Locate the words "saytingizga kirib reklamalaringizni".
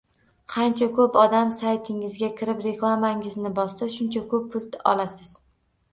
1.57-3.55